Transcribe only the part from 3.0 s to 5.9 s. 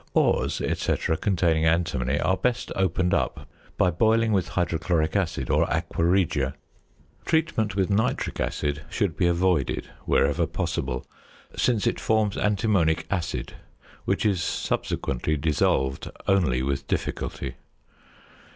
up by boiling with hydrochloric acid or